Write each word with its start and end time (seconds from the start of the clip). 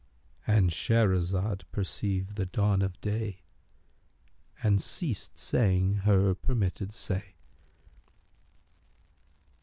"—And 0.47 0.71
Shahrazad 0.71 1.61
perceived 1.71 2.35
the 2.35 2.47
dawn 2.47 2.81
of 2.81 2.99
day 3.01 3.41
and 4.63 4.81
ceased 4.81 5.37
saying 5.37 5.97
her 6.07 6.33
permitted 6.33 6.91
say. 6.91 7.35